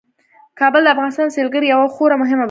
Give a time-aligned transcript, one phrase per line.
[0.59, 2.39] کابل د افغانستان د سیلګرۍ یوه خورا مهمه برخه ده.